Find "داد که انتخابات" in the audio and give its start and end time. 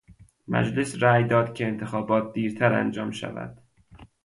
1.27-2.33